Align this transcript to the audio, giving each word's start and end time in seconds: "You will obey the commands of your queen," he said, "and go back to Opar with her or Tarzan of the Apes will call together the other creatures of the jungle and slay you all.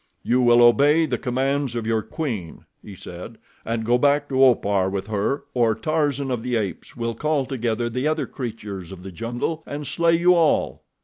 "You 0.23 0.41
will 0.41 0.63
obey 0.63 1.05
the 1.05 1.19
commands 1.19 1.75
of 1.75 1.85
your 1.85 2.01
queen," 2.01 2.65
he 2.81 2.95
said, 2.95 3.37
"and 3.63 3.85
go 3.85 3.99
back 3.99 4.29
to 4.29 4.43
Opar 4.43 4.89
with 4.89 5.05
her 5.05 5.43
or 5.53 5.75
Tarzan 5.75 6.31
of 6.31 6.41
the 6.41 6.55
Apes 6.55 6.97
will 6.97 7.13
call 7.13 7.45
together 7.45 7.87
the 7.87 8.07
other 8.07 8.25
creatures 8.25 8.91
of 8.91 9.03
the 9.03 9.11
jungle 9.11 9.61
and 9.67 9.85
slay 9.85 10.17
you 10.17 10.33
all. 10.33 10.81